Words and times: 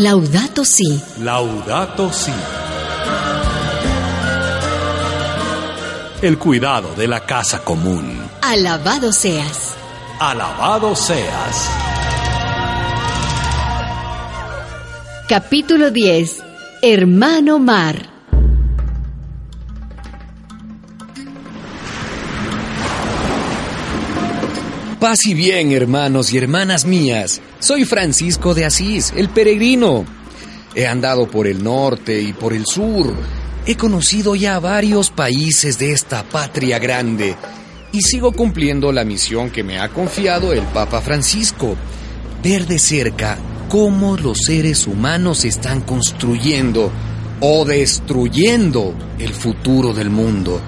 Laudato 0.00 0.64
Si. 0.64 0.98
Laudato 1.18 2.10
Si. 2.10 2.32
El 6.22 6.38
cuidado 6.38 6.94
de 6.94 7.06
la 7.06 7.26
casa 7.26 7.62
común. 7.62 8.18
Alabado 8.40 9.12
seas. 9.12 9.76
Alabado 10.18 10.96
seas. 10.96 11.68
Capítulo 15.28 15.90
10. 15.90 16.44
Hermano 16.80 17.58
Mar. 17.58 18.09
Paz 25.00 25.20
y 25.24 25.32
bien, 25.32 25.72
hermanos 25.72 26.30
y 26.30 26.36
hermanas 26.36 26.84
mías. 26.84 27.40
Soy 27.58 27.86
Francisco 27.86 28.52
de 28.52 28.66
Asís, 28.66 29.14
el 29.16 29.30
peregrino. 29.30 30.04
He 30.74 30.86
andado 30.86 31.26
por 31.26 31.46
el 31.46 31.64
norte 31.64 32.20
y 32.20 32.34
por 32.34 32.52
el 32.52 32.66
sur. 32.66 33.14
He 33.64 33.76
conocido 33.76 34.34
ya 34.34 34.58
varios 34.58 35.08
países 35.08 35.78
de 35.78 35.92
esta 35.92 36.22
patria 36.22 36.78
grande 36.78 37.34
y 37.92 38.02
sigo 38.02 38.32
cumpliendo 38.32 38.92
la 38.92 39.06
misión 39.06 39.48
que 39.48 39.64
me 39.64 39.78
ha 39.78 39.88
confiado 39.88 40.52
el 40.52 40.64
Papa 40.64 41.00
Francisco. 41.00 41.76
Ver 42.42 42.66
de 42.66 42.78
cerca 42.78 43.38
cómo 43.70 44.18
los 44.18 44.40
seres 44.44 44.86
humanos 44.86 45.46
están 45.46 45.80
construyendo 45.80 46.92
o 47.40 47.64
destruyendo 47.64 48.94
el 49.18 49.32
futuro 49.32 49.94
del 49.94 50.10
mundo. 50.10 50.60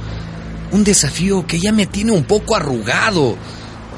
Un 0.71 0.85
desafío 0.85 1.47
que 1.47 1.61
ya 1.61 1.71
me 1.71 1.85
tiene 1.85 2.13
un 2.13 2.25
poco 2.25 2.57
arrugado 2.57 3.37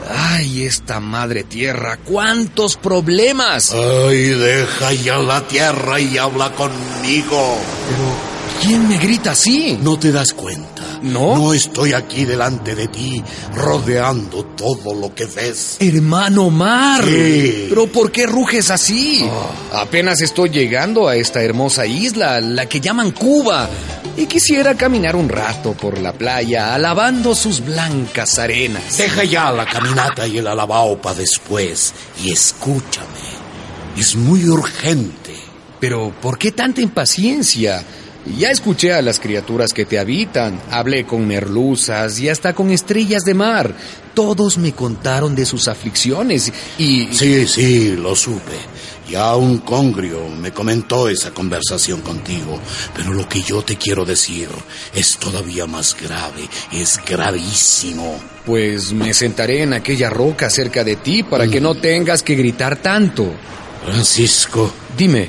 Ay, 0.08 0.64
esta 0.64 1.00
madre 1.00 1.44
tierra, 1.44 1.98
cuántos 2.04 2.76
problemas. 2.76 3.72
Ay, 3.72 4.30
deja 4.30 4.92
ya 4.92 5.18
la 5.18 5.46
tierra 5.46 5.98
y 6.00 6.18
habla 6.18 6.52
conmigo. 6.52 7.58
Pero, 7.88 8.60
¿quién 8.62 8.88
me 8.88 8.98
grita 8.98 9.32
así? 9.32 9.78
¿No 9.82 9.98
te 9.98 10.12
das 10.12 10.32
cuenta? 10.32 10.73
¿No? 11.04 11.36
No 11.36 11.52
estoy 11.52 11.92
aquí 11.92 12.24
delante 12.24 12.74
de 12.74 12.88
ti, 12.88 13.22
rodeando 13.54 14.42
todo 14.56 14.94
lo 14.94 15.14
que 15.14 15.26
ves. 15.26 15.76
Hermano 15.78 16.48
Mar. 16.48 17.04
¿Qué? 17.04 17.66
¿Pero 17.68 17.86
por 17.88 18.10
qué 18.10 18.26
ruges 18.26 18.70
así? 18.70 19.28
Apenas 19.72 20.22
estoy 20.22 20.48
llegando 20.48 21.06
a 21.06 21.16
esta 21.16 21.42
hermosa 21.42 21.84
isla, 21.84 22.40
la 22.40 22.66
que 22.66 22.80
llaman 22.80 23.10
Cuba. 23.10 23.68
Y 24.16 24.24
quisiera 24.26 24.76
caminar 24.76 25.14
un 25.14 25.28
rato 25.28 25.72
por 25.72 25.98
la 25.98 26.14
playa, 26.14 26.74
alabando 26.74 27.34
sus 27.34 27.62
blancas 27.62 28.38
arenas. 28.38 28.96
Deja 28.96 29.24
ya 29.24 29.52
la 29.52 29.66
caminata 29.66 30.26
y 30.26 30.38
el 30.38 30.46
alabao 30.46 31.02
para 31.02 31.16
después 31.16 31.92
y 32.22 32.32
escúchame. 32.32 33.44
Es 33.98 34.16
muy 34.16 34.48
urgente. 34.48 35.34
Pero, 35.80 36.14
¿por 36.22 36.38
qué 36.38 36.52
tanta 36.52 36.80
impaciencia? 36.80 37.84
Ya 38.26 38.50
escuché 38.50 38.92
a 38.92 39.02
las 39.02 39.20
criaturas 39.20 39.72
que 39.72 39.84
te 39.84 39.98
habitan, 39.98 40.60
hablé 40.70 41.04
con 41.04 41.26
merluzas 41.26 42.18
y 42.20 42.28
hasta 42.28 42.54
con 42.54 42.70
estrellas 42.70 43.22
de 43.24 43.34
mar. 43.34 43.74
Todos 44.14 44.56
me 44.58 44.72
contaron 44.72 45.34
de 45.34 45.44
sus 45.44 45.68
aflicciones 45.68 46.52
y... 46.78 47.08
Sí, 47.12 47.46
sí, 47.46 47.96
lo 47.96 48.16
supe. 48.16 48.52
Ya 49.10 49.36
un 49.36 49.58
congrio 49.58 50.28
me 50.28 50.52
comentó 50.52 51.08
esa 51.10 51.32
conversación 51.32 52.00
contigo, 52.00 52.58
pero 52.96 53.12
lo 53.12 53.28
que 53.28 53.42
yo 53.42 53.62
te 53.62 53.76
quiero 53.76 54.06
decir 54.06 54.48
es 54.94 55.18
todavía 55.18 55.66
más 55.66 55.94
grave, 56.00 56.48
es 56.72 56.98
gravísimo. 57.06 58.18
Pues 58.46 58.92
me 58.92 59.12
sentaré 59.12 59.62
en 59.62 59.74
aquella 59.74 60.08
roca 60.08 60.48
cerca 60.48 60.82
de 60.84 60.96
ti 60.96 61.22
para 61.22 61.46
que 61.46 61.60
no 61.60 61.74
tengas 61.74 62.22
que 62.22 62.34
gritar 62.34 62.76
tanto. 62.76 63.30
Francisco, 63.84 64.72
Dime, 64.96 65.28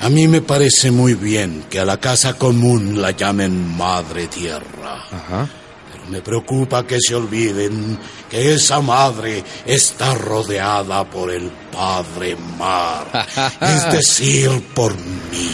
a 0.00 0.08
mí 0.08 0.28
me 0.28 0.40
parece 0.40 0.90
muy 0.90 1.14
bien 1.14 1.64
que 1.68 1.80
a 1.80 1.84
la 1.84 1.98
casa 1.98 2.34
común 2.34 3.00
la 3.02 3.10
llamen 3.10 3.76
Madre 3.76 4.28
Tierra. 4.28 5.04
Ajá. 5.10 5.48
Pero 5.90 6.04
me 6.08 6.20
preocupa 6.20 6.86
que 6.86 6.98
se 7.00 7.14
olviden 7.14 7.98
que 8.30 8.54
esa 8.54 8.80
madre 8.80 9.42
está 9.66 10.14
rodeada 10.14 11.04
por 11.04 11.32
el 11.32 11.50
Padre 11.72 12.36
Mar, 12.56 13.26
es 13.60 13.92
decir, 13.92 14.50
por 14.74 14.94
mí. 14.96 15.50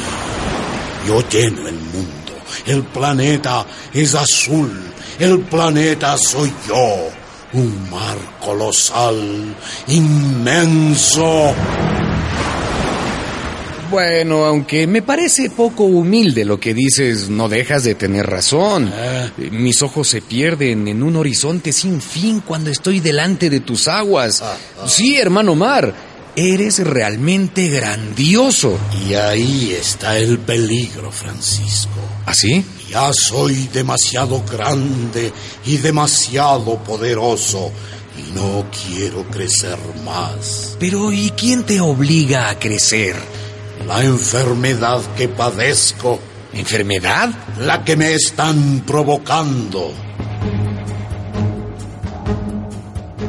Yo 1.07 1.27
lleno 1.29 1.67
el 1.69 1.79
mundo, 1.79 2.33
el 2.67 2.83
planeta 2.83 3.65
es 3.93 4.15
azul, 4.15 4.73
el 5.19 5.41
planeta 5.41 6.17
soy 6.19 6.53
yo, 6.67 7.09
un 7.53 7.91
mar 7.91 8.17
colosal, 8.41 9.55
inmenso. 9.87 11.55
Bueno, 13.95 14.45
aunque 14.45 14.89
me 14.89 15.03
parece 15.03 15.51
poco 15.51 15.85
humilde 15.85 16.45
lo 16.45 16.59
que 16.59 16.75
dices, 16.75 17.29
no 17.29 17.49
dejas 17.49 17.85
de 17.85 17.95
tener 17.95 18.27
razón. 18.27 18.93
Ah. 18.93 19.31
Mis 19.37 19.83
ojos 19.83 20.09
se 20.09 20.21
pierden 20.21 20.89
en 20.89 21.01
un 21.01 21.15
horizonte 21.15 21.71
sin 21.71 22.03
fin 22.03 22.41
cuando 22.41 22.71
estoy 22.71 22.99
delante 22.99 23.49
de 23.49 23.61
tus 23.61 23.87
aguas. 23.87 24.43
Sí, 24.85 25.17
hermano 25.17 25.55
Mar, 25.55 25.95
eres 26.35 26.81
realmente 26.81 27.69
grandioso. 27.69 28.77
Y 29.07 29.15
ahí 29.15 29.77
está 29.81 30.19
el 30.19 30.41
peligro, 30.41 31.13
Francisco. 31.13 32.01
¿Así? 32.27 32.65
Ya 32.91 33.13
soy 33.13 33.69
demasiado 33.73 34.43
grande 34.43 35.33
y 35.67 35.77
demasiado 35.77 36.83
poderoso 36.83 37.71
y 38.19 38.37
no 38.37 38.67
quiero 38.89 39.23
crecer 39.31 39.79
más. 40.05 40.77
Pero 40.81 41.13
¿y 41.13 41.31
quién 41.31 41.63
te 41.63 41.81
obliga 41.81 42.49
a 42.49 42.59
crecer? 42.59 43.15
La 43.87 44.03
enfermedad 44.03 45.01
que 45.17 45.29
padezco, 45.29 46.19
¿Enfermedad? 46.55 47.31
la 47.61 47.85
que 47.85 47.97
me 47.97 48.15
están 48.15 48.83
provocando. 48.87 49.93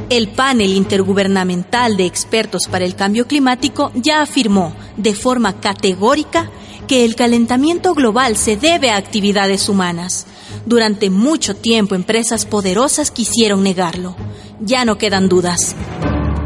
El 0.10 0.30
panel 0.30 0.72
intergubernamental 0.72 1.98
de 1.98 2.06
expertos 2.06 2.68
para 2.70 2.86
el 2.86 2.96
cambio 2.96 3.28
climático 3.28 3.92
ya 3.96 4.22
afirmó 4.22 4.74
de 4.96 5.16
forma 5.16 5.60
categórica 5.60 6.50
que 6.88 7.04
el 7.04 7.16
calentamiento 7.16 7.94
global 7.96 8.38
se 8.38 8.56
debe 8.56 8.92
a 8.92 8.98
actividades 8.98 9.68
humanas. 9.68 10.28
Durante 10.66 11.10
mucho 11.10 11.56
tiempo 11.56 11.96
empresas 11.96 12.46
poderosas 12.46 13.12
quisieron 13.12 13.64
negarlo. 13.64 14.16
Ya 14.62 14.86
no 14.86 14.98
quedan 14.98 15.28
dudas. 15.28 15.76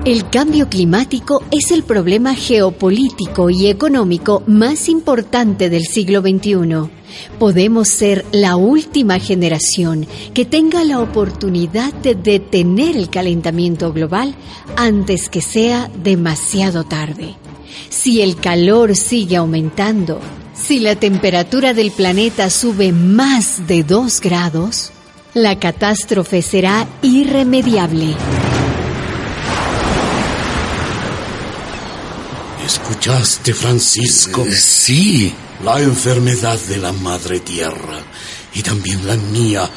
El 0.05 0.29
cambio 0.29 0.69
climático 0.69 1.43
es 1.51 1.71
el 1.71 1.83
problema 1.83 2.33
geopolítico 2.33 3.49
y 3.49 3.67
económico 3.67 4.43
más 4.47 4.87
importante 4.87 5.69
del 5.69 5.83
siglo 5.83 6.21
XXI. 6.21 6.89
Podemos 7.37 7.89
ser 7.89 8.25
la 8.31 8.55
última 8.55 9.19
generación 9.19 10.07
que 10.33 10.45
tenga 10.45 10.85
la 10.85 11.01
oportunidad 11.01 11.93
de 11.95 12.15
detener 12.15 12.95
el 12.95 13.09
calentamiento 13.09 13.91
global 13.91 14.35
antes 14.77 15.27
que 15.27 15.41
sea 15.41 15.91
demasiado 16.01 16.85
tarde. 16.85 17.35
Si 17.89 18.21
el 18.21 18.37
calor 18.37 18.95
sigue 18.95 19.35
aumentando, 19.35 20.21
si 20.53 20.79
la 20.79 20.95
temperatura 20.95 21.73
del 21.73 21.91
planeta 21.91 22.49
sube 22.49 22.93
más 22.93 23.67
de 23.67 23.83
2 23.83 24.21
grados, 24.21 24.91
la 25.33 25.59
catástrofe 25.59 26.41
será 26.41 26.87
irremediable. 27.01 28.15
¿Escuchaste, 32.69 33.51
Francisco? 33.55 34.45
Eh, 34.45 34.55
Sí. 34.55 35.33
La 35.63 35.81
enfermedad 35.81 36.59
de 36.69 36.77
la 36.77 36.91
Madre 36.93 37.39
Tierra 37.39 37.99
y 38.53 38.61
también 38.61 39.05
la 39.07 39.17
mía, 39.17 39.67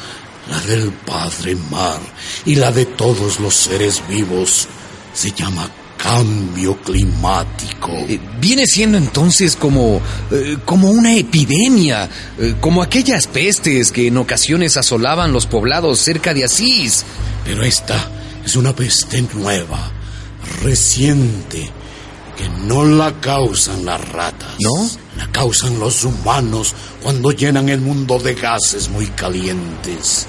la 0.47 0.59
del 0.61 0.91
Padre 0.91 1.55
Mar 1.71 1.99
y 2.45 2.53
la 2.55 2.71
de 2.71 2.85
todos 2.85 3.39
los 3.39 3.55
seres 3.55 4.01
vivos 4.07 4.67
se 5.11 5.31
llama 5.31 5.69
cambio 5.97 6.77
climático. 6.81 7.89
Eh, 8.07 8.19
Viene 8.39 8.67
siendo 8.67 8.97
entonces 8.99 9.55
como, 9.55 9.99
eh, 10.31 10.57
como 10.63 10.91
una 10.91 11.15
epidemia, 11.15 12.07
eh, 12.37 12.55
como 12.61 12.83
aquellas 12.83 13.25
pestes 13.25 13.91
que 13.91 14.07
en 14.07 14.17
ocasiones 14.17 14.77
asolaban 14.77 15.33
los 15.33 15.47
poblados 15.47 15.97
cerca 15.99 16.33
de 16.33 16.45
Asís. 16.45 17.03
Pero 17.43 17.63
esta 17.63 18.09
es 18.45 18.55
una 18.55 18.75
peste 18.75 19.21
nueva, 19.33 19.91
reciente, 20.61 21.71
que 22.35 22.49
no 22.49 22.85
la 22.85 23.19
causan 23.19 23.85
las 23.85 24.07
ratas. 24.09 24.55
¿No? 24.59 24.89
La 25.17 25.31
causan 25.31 25.79
los 25.79 26.03
humanos 26.03 26.73
cuando 27.01 27.31
llenan 27.31 27.69
el 27.69 27.81
mundo 27.81 28.17
de 28.19 28.33
gases 28.33 28.89
muy 28.89 29.07
calientes. 29.07 30.27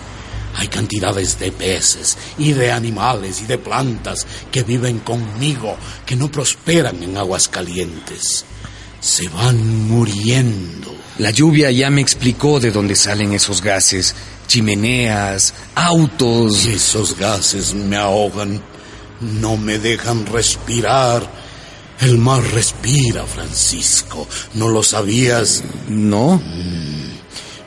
Hay 0.56 0.68
cantidades 0.68 1.38
de 1.38 1.50
peces 1.50 2.16
y 2.38 2.52
de 2.52 2.70
animales 2.70 3.40
y 3.40 3.46
de 3.46 3.58
plantas 3.58 4.26
que 4.52 4.62
viven 4.62 5.00
conmigo, 5.00 5.76
que 6.06 6.14
no 6.14 6.30
prosperan 6.30 7.02
en 7.02 7.16
aguas 7.16 7.48
calientes. 7.48 8.44
Se 9.00 9.28
van 9.28 9.88
muriendo. 9.88 10.94
La 11.18 11.30
lluvia 11.30 11.70
ya 11.70 11.90
me 11.90 12.00
explicó 12.00 12.60
de 12.60 12.70
dónde 12.70 12.94
salen 12.94 13.32
esos 13.32 13.62
gases, 13.62 14.14
chimeneas, 14.46 15.54
autos. 15.74 16.64
Y 16.64 16.72
esos 16.72 17.16
gases 17.16 17.74
me 17.74 17.96
ahogan, 17.96 18.62
no 19.20 19.56
me 19.56 19.78
dejan 19.78 20.26
respirar. 20.26 21.43
El 22.00 22.18
mar 22.18 22.42
respira, 22.52 23.24
Francisco. 23.24 24.26
¿No 24.54 24.68
lo 24.68 24.82
sabías? 24.82 25.62
No. 25.88 26.40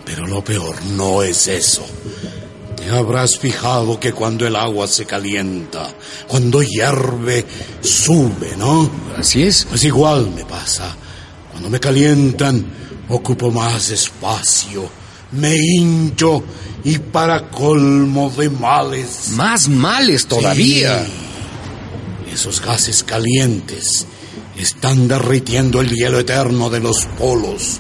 Pero 0.05 0.27
lo 0.27 0.43
peor 0.43 0.75
no 0.95 1.23
es 1.23 1.47
eso. 1.47 1.85
Te 2.75 2.89
habrás 2.89 3.37
fijado 3.37 3.99
que 3.99 4.13
cuando 4.13 4.45
el 4.45 4.55
agua 4.55 4.87
se 4.87 5.05
calienta, 5.05 5.89
cuando 6.27 6.61
hierve, 6.61 7.45
sube, 7.81 8.55
¿no? 8.57 8.89
Así 9.17 9.43
es. 9.43 9.65
Pues 9.65 9.83
igual 9.83 10.31
me 10.31 10.45
pasa. 10.45 10.95
Cuando 11.51 11.69
me 11.69 11.79
calientan, 11.79 12.65
ocupo 13.09 13.49
más 13.51 13.89
espacio, 13.89 14.87
me 15.31 15.55
hincho 15.55 16.43
y 16.83 16.99
para 16.99 17.49
colmo 17.49 18.29
de 18.29 18.49
males. 18.49 19.29
Más 19.31 19.67
males 19.67 20.27
todavía. 20.27 21.05
Sí. 21.05 22.33
Esos 22.33 22.61
gases 22.61 23.03
calientes 23.03 24.05
están 24.59 25.07
derritiendo 25.07 25.81
el 25.81 25.89
hielo 25.89 26.19
eterno 26.19 26.69
de 26.69 26.79
los 26.79 27.05
polos 27.17 27.79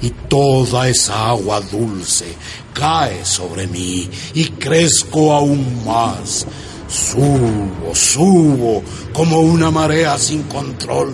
y 0.00 0.10
toda 0.28 0.88
esa 0.88 1.28
agua 1.28 1.60
dulce 1.60 2.26
cae 2.72 3.24
sobre 3.24 3.66
mí 3.66 4.08
y 4.34 4.44
crezco 4.50 5.32
aún 5.32 5.84
más. 5.84 6.46
Subo, 6.88 7.94
subo 7.94 8.82
como 9.12 9.40
una 9.40 9.70
marea 9.70 10.16
sin 10.18 10.44
control. 10.44 11.12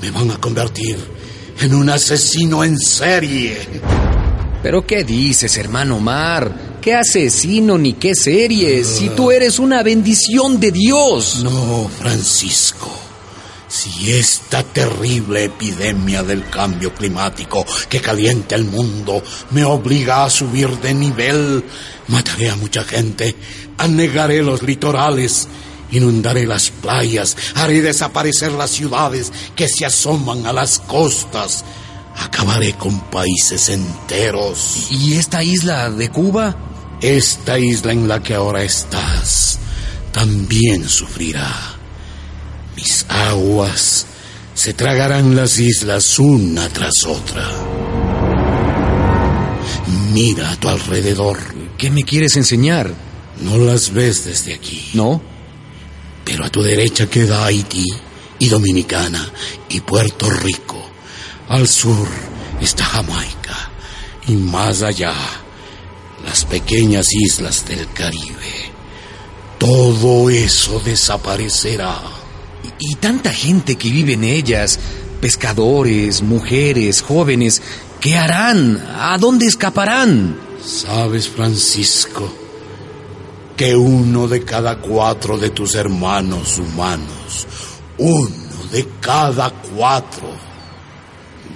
Me 0.00 0.10
van 0.10 0.30
a 0.30 0.40
convertir 0.40 0.96
en 1.60 1.74
un 1.74 1.90
asesino 1.90 2.64
en 2.64 2.78
serie. 2.78 3.58
¿Pero 4.62 4.86
qué 4.86 5.04
dices, 5.04 5.56
hermano 5.58 6.00
Mar? 6.00 6.78
¿Qué 6.80 6.94
asesino 6.94 7.76
ni 7.76 7.94
qué 7.94 8.14
serie? 8.14 8.84
Si 8.84 9.08
tú 9.10 9.30
eres 9.30 9.58
una 9.58 9.82
bendición 9.82 10.60
de 10.60 10.70
Dios. 10.70 11.42
No, 11.42 11.90
Francisco. 11.98 13.05
Si 13.68 14.12
esta 14.12 14.62
terrible 14.62 15.44
epidemia 15.44 16.22
del 16.22 16.48
cambio 16.48 16.94
climático 16.94 17.66
que 17.88 18.00
calienta 18.00 18.54
el 18.54 18.64
mundo 18.64 19.22
me 19.50 19.64
obliga 19.64 20.24
a 20.24 20.30
subir 20.30 20.68
de 20.78 20.94
nivel, 20.94 21.64
mataré 22.08 22.50
a 22.50 22.56
mucha 22.56 22.84
gente, 22.84 23.34
anegaré 23.76 24.42
los 24.42 24.62
litorales, 24.62 25.48
inundaré 25.90 26.46
las 26.46 26.70
playas, 26.70 27.36
haré 27.54 27.82
desaparecer 27.82 28.52
las 28.52 28.70
ciudades 28.70 29.32
que 29.56 29.68
se 29.68 29.84
asoman 29.84 30.46
a 30.46 30.52
las 30.52 30.78
costas, 30.78 31.64
acabaré 32.16 32.74
con 32.74 33.00
países 33.10 33.68
enteros. 33.68 34.86
¿Y 34.90 35.14
esta 35.14 35.42
isla 35.42 35.90
de 35.90 36.08
Cuba? 36.10 36.56
Esta 37.00 37.58
isla 37.58 37.92
en 37.92 38.06
la 38.06 38.22
que 38.22 38.34
ahora 38.34 38.62
estás 38.62 39.58
también 40.12 40.88
sufrirá. 40.88 41.75
Mis 42.76 43.06
aguas 43.08 44.06
se 44.54 44.74
tragarán 44.74 45.34
las 45.34 45.58
islas 45.58 46.18
una 46.18 46.68
tras 46.68 47.04
otra. 47.06 47.44
Mira 50.12 50.50
a 50.50 50.56
tu 50.56 50.68
alrededor. 50.68 51.38
¿Qué 51.78 51.90
me 51.90 52.04
quieres 52.04 52.36
enseñar? 52.36 52.92
No 53.40 53.58
las 53.58 53.92
ves 53.92 54.24
desde 54.24 54.54
aquí. 54.54 54.90
¿No? 54.94 55.20
Pero 56.24 56.44
a 56.44 56.50
tu 56.50 56.62
derecha 56.62 57.08
queda 57.08 57.44
Haití 57.44 57.86
y 58.38 58.48
Dominicana 58.48 59.30
y 59.68 59.80
Puerto 59.80 60.28
Rico. 60.28 60.82
Al 61.48 61.68
sur 61.68 62.08
está 62.60 62.84
Jamaica 62.84 63.70
y 64.26 64.32
más 64.32 64.82
allá 64.82 65.14
las 66.24 66.44
pequeñas 66.44 67.06
islas 67.12 67.64
del 67.66 67.90
Caribe. 67.92 68.72
Todo 69.58 70.28
eso 70.28 70.80
desaparecerá. 70.80 72.15
Y, 72.78 72.94
tanta 72.96 73.32
gente 73.32 73.76
que 73.76 73.90
vive 73.90 74.14
en 74.14 74.24
ellas, 74.24 74.78
pescadores, 75.20 76.22
mujeres, 76.22 77.02
jóvenes, 77.02 77.62
¿qué 78.00 78.16
harán? 78.16 78.82
¿A 78.96 79.16
dónde 79.18 79.46
escaparán? 79.46 80.38
Sabes, 80.64 81.28
Francisco, 81.28 82.32
que 83.56 83.74
uno 83.76 84.28
de 84.28 84.44
cada 84.44 84.78
cuatro 84.78 85.38
de 85.38 85.50
tus 85.50 85.74
hermanos 85.74 86.58
humanos, 86.58 87.46
uno 87.98 88.30
de 88.72 88.86
cada 89.00 89.50
cuatro, 89.50 90.28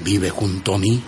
vive 0.03 0.31
junto 0.31 0.75
a 0.75 0.79
mí, 0.79 1.03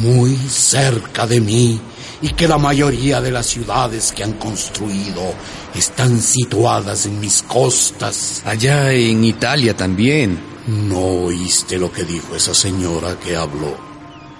muy 0.00 0.36
cerca 0.36 1.26
de 1.26 1.40
mí, 1.40 1.80
y 2.22 2.30
que 2.30 2.46
la 2.46 2.58
mayoría 2.58 3.20
de 3.20 3.30
las 3.30 3.46
ciudades 3.46 4.12
que 4.12 4.24
han 4.24 4.34
construido 4.34 5.34
están 5.74 6.20
situadas 6.20 7.06
en 7.06 7.18
mis 7.20 7.42
costas. 7.42 8.42
Allá 8.44 8.92
en 8.92 9.24
Italia 9.24 9.76
también. 9.76 10.40
¿No 10.66 11.00
oíste 11.00 11.78
lo 11.78 11.90
que 11.90 12.04
dijo 12.04 12.36
esa 12.36 12.54
señora 12.54 13.18
que 13.18 13.36
habló? 13.36 13.76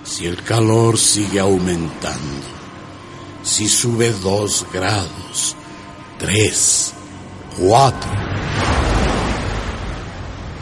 Si 0.05 0.27
el 0.27 0.43
calor 0.43 0.99
sigue 0.99 1.41
aumentando, 1.41 2.47
si 3.43 3.69
sube 3.69 4.13
dos 4.23 4.67
grados, 4.73 5.57
tres, 6.19 6.93
cuatro. 7.59 8.30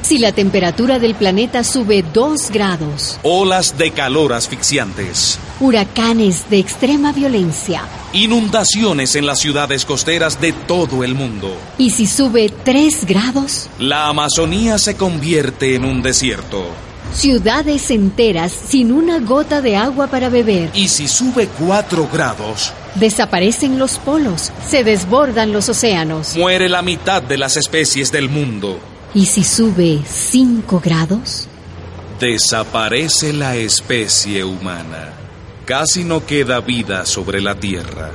Si 0.08 0.16
la 0.16 0.32
temperatura 0.32 0.98
del 0.98 1.14
planeta 1.14 1.62
sube 1.62 2.02
2 2.02 2.50
grados, 2.50 3.20
Olas 3.22 3.76
de 3.76 3.90
calor 3.90 4.32
asfixiantes. 4.32 5.38
huracanes 5.60 6.48
de 6.48 6.58
extrema 6.58 7.12
violencia, 7.12 7.82
Inundaciones 8.14 9.16
en 9.16 9.26
las 9.26 9.38
ciudades 9.38 9.84
costeras 9.84 10.40
de 10.40 10.52
todo 10.52 11.04
el 11.04 11.14
mundo. 11.14 11.54
y 11.76 11.90
si 11.90 12.06
sube 12.06 12.50
3 12.64 13.04
grados, 13.04 13.68
La 13.78 14.08
Amazonía 14.08 14.78
se 14.78 14.96
convierte 14.96 15.74
en 15.74 15.84
un 15.84 16.00
desierto. 16.00 16.64
ciudades 17.12 17.90
enteras 17.90 18.50
sin 18.52 18.92
una 18.92 19.18
gota 19.18 19.60
de 19.60 19.76
agua 19.76 20.06
para 20.06 20.30
beber, 20.30 20.70
Y 20.72 20.88
si 20.88 21.06
sube 21.06 21.48
4 21.58 22.08
grados, 22.10 22.72
desaparecen 22.94 23.78
los 23.78 23.98
polos, 23.98 24.52
se 24.66 24.84
desbordan 24.84 25.52
los 25.52 25.68
océanos, 25.68 26.34
muere 26.34 26.70
la 26.70 26.80
mitad 26.80 27.20
de 27.20 27.36
las 27.36 27.58
especies 27.58 28.10
del 28.10 28.30
mundo. 28.30 28.78
Y 29.14 29.26
si 29.26 29.44
sube 29.44 30.00
5 30.06 30.80
grados, 30.80 31.48
Desaparece 32.18 33.32
la 33.32 33.54
especie 33.54 34.42
humana. 34.42 35.12
Casi 35.64 36.02
no 36.02 36.26
queda 36.26 36.60
vida 36.60 37.06
sobre 37.06 37.40
la 37.40 37.54
Tierra. 37.54 38.10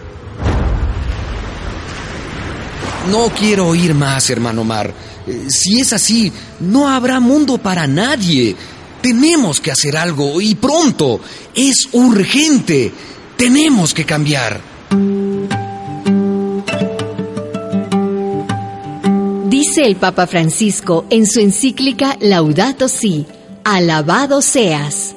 No 3.09 3.29
quiero 3.29 3.67
oír 3.67 3.93
más, 3.93 4.29
hermano 4.29 4.65
Mar. 4.65 4.93
Eh, 5.25 5.47
Si 5.49 5.79
es 5.79 5.93
así, 5.93 6.33
no 6.59 6.89
habrá 6.89 7.21
mundo 7.21 7.57
para 7.57 7.87
nadie. 7.87 8.57
Tenemos 9.01 9.61
que 9.61 9.71
hacer 9.71 9.95
algo 9.95 10.41
y 10.41 10.55
pronto. 10.55 11.21
Es 11.55 11.87
urgente. 11.93 12.91
Tenemos 13.37 13.93
que 13.93 14.05
cambiar. 14.05 14.72
El 19.83 19.97
Papa 19.97 20.27
Francisco 20.27 21.03
en 21.09 21.27
su 21.27 21.41
encíclica 21.41 22.17
Laudato 22.21 22.87
Si, 22.87 23.25
alabado 23.65 24.41
seas. 24.41 25.13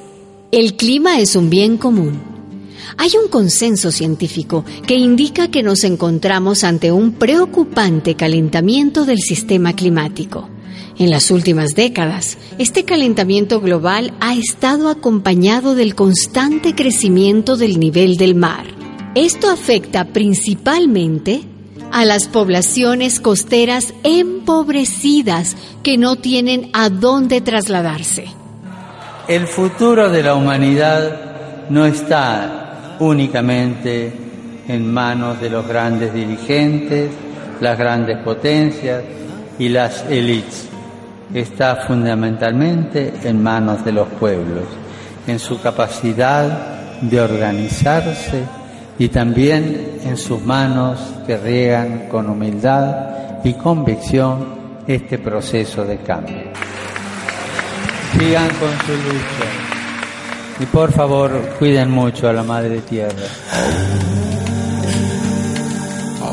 El 0.50 0.74
clima 0.74 1.20
es 1.20 1.36
un 1.36 1.50
bien 1.50 1.76
común. 1.76 2.20
Hay 2.98 3.10
un 3.22 3.30
consenso 3.30 3.92
científico 3.92 4.64
que 4.84 4.96
indica 4.96 5.52
que 5.52 5.62
nos 5.62 5.84
encontramos 5.84 6.64
ante 6.64 6.90
un 6.90 7.12
preocupante 7.12 8.16
calentamiento 8.16 9.04
del 9.04 9.20
sistema 9.20 9.72
climático. 9.76 10.48
En 10.98 11.10
las 11.10 11.30
últimas 11.30 11.76
décadas, 11.76 12.36
este 12.58 12.84
calentamiento 12.84 13.60
global 13.60 14.14
ha 14.18 14.34
estado 14.34 14.88
acompañado 14.88 15.76
del 15.76 15.94
constante 15.94 16.74
crecimiento 16.74 17.56
del 17.56 17.78
nivel 17.78 18.16
del 18.16 18.34
mar. 18.34 18.66
Esto 19.14 19.48
afecta 19.48 20.06
principalmente 20.06 21.44
a 21.96 22.04
las 22.04 22.28
poblaciones 22.28 23.20
costeras 23.20 23.94
empobrecidas 24.02 25.56
que 25.82 25.96
no 25.96 26.16
tienen 26.16 26.68
a 26.74 26.90
dónde 26.90 27.40
trasladarse. 27.40 28.26
El 29.26 29.46
futuro 29.46 30.10
de 30.10 30.22
la 30.22 30.34
humanidad 30.34 31.70
no 31.70 31.86
está 31.86 32.96
únicamente 33.00 34.12
en 34.68 34.92
manos 34.92 35.40
de 35.40 35.48
los 35.48 35.66
grandes 35.66 36.12
dirigentes, 36.12 37.10
las 37.62 37.78
grandes 37.78 38.18
potencias 38.18 39.02
y 39.58 39.70
las 39.70 40.04
élites. 40.10 40.68
Está 41.32 41.76
fundamentalmente 41.76 43.14
en 43.24 43.42
manos 43.42 43.82
de 43.86 43.92
los 43.92 44.08
pueblos, 44.08 44.64
en 45.26 45.38
su 45.38 45.58
capacidad 45.62 47.00
de 47.00 47.22
organizarse 47.22 48.65
y 48.98 49.08
también 49.08 50.00
en 50.04 50.16
sus 50.16 50.42
manos 50.42 50.98
que 51.26 51.36
riegan 51.36 52.08
con 52.08 52.30
humildad 52.30 53.42
y 53.44 53.54
convicción 53.54 54.56
este 54.86 55.18
proceso 55.18 55.84
de 55.84 55.98
cambio. 55.98 56.44
Sigan 58.12 58.48
con 58.48 58.70
su 58.86 58.92
lucha 58.92 59.66
y 60.60 60.66
por 60.66 60.92
favor 60.92 61.30
cuiden 61.58 61.90
mucho 61.90 62.28
a 62.28 62.32
la 62.32 62.42
Madre 62.42 62.80
Tierra. 62.80 63.26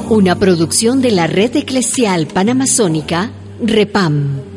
Una 0.09 0.35
producción 0.35 1.01
de 1.01 1.11
la 1.11 1.27
Red 1.27 1.57
Eclesial 1.57 2.27
Panamazónica, 2.27 3.31
REPAM. 3.61 4.52